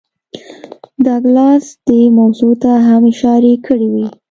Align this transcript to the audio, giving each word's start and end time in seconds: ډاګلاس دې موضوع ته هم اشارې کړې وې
ډاګلاس 1.05 1.65
دې 1.87 2.01
موضوع 2.19 2.53
ته 2.63 2.71
هم 2.87 3.03
اشارې 3.11 3.53
کړې 3.65 3.87
وې 3.93 4.07